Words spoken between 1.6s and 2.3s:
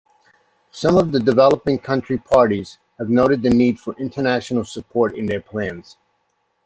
country